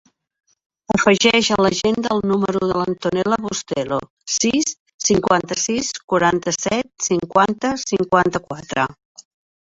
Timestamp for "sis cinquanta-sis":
4.35-5.91